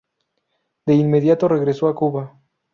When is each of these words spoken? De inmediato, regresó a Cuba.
De 0.87 0.95
inmediato, 0.95 1.47
regresó 1.47 1.87
a 1.87 1.93
Cuba. 1.93 2.35